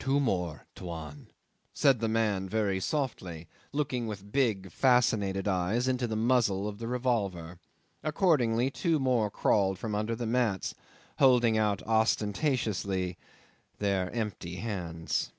[0.00, 1.28] "Two more, Tuan,"
[1.72, 6.88] said the man very softly, looking with big fascinated eyes into the muzzle of the
[6.88, 7.60] revolver.
[8.02, 10.74] Accordingly two more crawled from under the mats,
[11.20, 13.16] holding out ostentatiously
[13.78, 15.30] their empty hands.